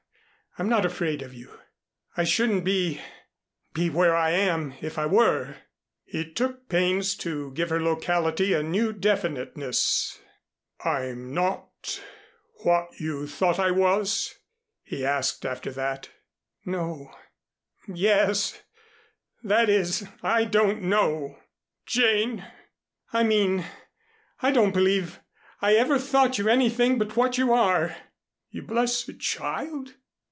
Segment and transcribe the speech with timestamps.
[0.59, 1.61] I'm not afraid of you.
[2.17, 2.99] I shouldn't be
[3.71, 5.55] be where I am, if I were."
[6.03, 10.19] He took pains to give her locality a new definiteness.
[10.83, 11.69] "I'm not
[12.65, 14.35] what you thought I was?"
[14.83, 16.09] he asked after that.
[16.65, 17.15] "No
[17.87, 18.61] yes
[19.43, 21.39] that is I don't know"
[21.85, 22.45] "Jane!"
[23.13, 23.63] "I mean
[24.41, 25.21] I don't believe
[25.61, 27.95] I ever thought you anything but what you are."
[28.49, 29.93] "You blessed child.